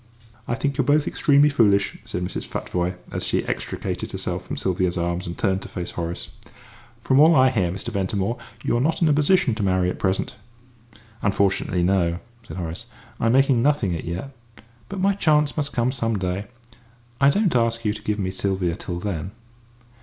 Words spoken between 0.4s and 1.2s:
"I think you're both